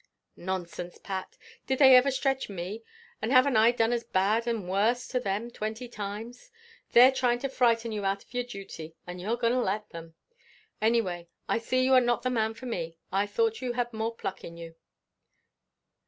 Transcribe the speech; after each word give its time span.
"Nonsense, 0.35 0.97
Pat; 0.97 1.37
did 1.67 1.77
they 1.77 1.95
ever 1.95 2.09
stretch 2.09 2.49
me? 2.49 2.81
and 3.21 3.31
haven't 3.31 3.55
I 3.55 3.69
done 3.69 3.93
as 3.93 4.03
bad 4.03 4.47
and 4.47 4.67
worse 4.67 5.07
to 5.09 5.19
them 5.19 5.51
twenty 5.51 5.87
times. 5.87 6.49
They're 6.93 7.11
trying 7.11 7.37
to 7.37 7.49
frighten 7.49 7.91
you 7.91 8.03
out 8.03 8.23
of 8.23 8.33
your 8.33 8.43
duty, 8.43 8.95
and 9.05 9.21
you're 9.21 9.37
going 9.37 9.53
to 9.53 9.61
let 9.61 9.91
them. 9.91 10.15
Any 10.81 11.01
way, 11.01 11.29
I 11.47 11.59
see 11.59 11.83
you 11.85 11.93
are 11.93 12.01
not 12.01 12.23
the 12.23 12.31
man 12.31 12.55
for 12.55 12.65
me. 12.65 12.97
I 13.11 13.27
thought 13.27 13.61
you 13.61 13.73
had 13.73 13.93
more 13.93 14.15
pluck 14.15 14.43
in 14.43 14.57
you." 14.57 14.73